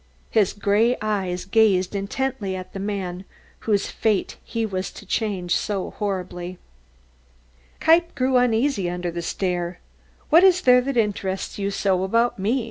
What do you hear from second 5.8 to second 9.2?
horribly. Kniepp grew uneasy under